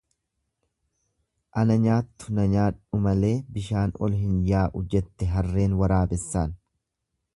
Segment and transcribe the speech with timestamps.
[1.63, 6.57] Ana nyaattu na nyaadhu malee, bishaan ol hin yaa'u jette harreen waraabessaan.